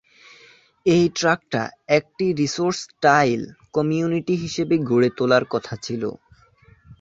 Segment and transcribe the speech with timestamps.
[0.85, 1.63] এই ট্র্যাক্টটা
[1.89, 3.41] একটা resort-style
[3.73, 6.03] community হিসেবে গড়ে তোলার কথা ছিল।